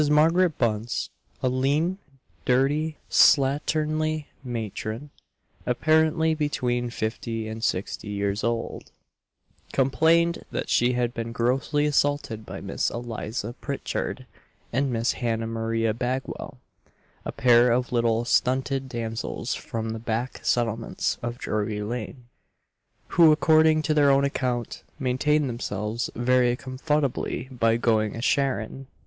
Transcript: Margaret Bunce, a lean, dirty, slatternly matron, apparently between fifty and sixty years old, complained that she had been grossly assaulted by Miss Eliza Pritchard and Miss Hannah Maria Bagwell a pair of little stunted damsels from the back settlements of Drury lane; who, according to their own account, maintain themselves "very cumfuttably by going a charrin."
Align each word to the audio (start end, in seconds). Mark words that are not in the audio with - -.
Margaret 0.09 0.57
Bunce, 0.57 1.11
a 1.43 1.47
lean, 1.49 1.99
dirty, 2.43 2.97
slatternly 3.07 4.25
matron, 4.43 5.11
apparently 5.67 6.33
between 6.33 6.89
fifty 6.89 7.47
and 7.47 7.63
sixty 7.63 8.07
years 8.09 8.43
old, 8.43 8.89
complained 9.73 10.43
that 10.49 10.69
she 10.69 10.93
had 10.93 11.13
been 11.13 11.31
grossly 11.31 11.85
assaulted 11.85 12.47
by 12.47 12.61
Miss 12.61 12.89
Eliza 12.89 13.53
Pritchard 13.61 14.25
and 14.73 14.91
Miss 14.91 15.11
Hannah 15.11 15.45
Maria 15.45 15.93
Bagwell 15.93 16.57
a 17.23 17.31
pair 17.31 17.71
of 17.71 17.91
little 17.91 18.25
stunted 18.25 18.89
damsels 18.89 19.53
from 19.53 19.91
the 19.91 19.99
back 19.99 20.43
settlements 20.43 21.19
of 21.21 21.37
Drury 21.37 21.83
lane; 21.83 22.25
who, 23.09 23.31
according 23.31 23.83
to 23.83 23.93
their 23.93 24.09
own 24.09 24.25
account, 24.25 24.81
maintain 24.97 25.45
themselves 25.45 26.09
"very 26.15 26.57
cumfuttably 26.57 27.49
by 27.51 27.77
going 27.77 28.15
a 28.15 28.21
charrin." 28.23 28.87